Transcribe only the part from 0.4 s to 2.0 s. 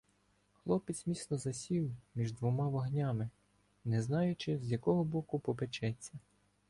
Хлопець міцно засів